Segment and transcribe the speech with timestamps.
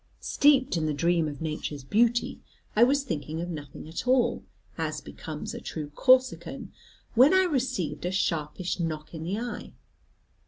[0.19, 2.41] Steeped in the dream of nature's beauty,
[2.75, 4.43] I was thinking of nothing at all,
[4.75, 6.73] as becomes a true Corsican,
[7.13, 9.73] when I received a sharpish knock in the eye.